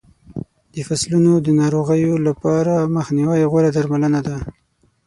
د 0.73 0.75
فصلونو 0.87 1.31
د 1.45 1.47
ناروغیو 1.59 2.13
لپاره 2.27 2.73
مخنیوی 2.97 3.41
غوره 3.51 3.69
درملنه 3.75 4.19
ده. 4.27 4.37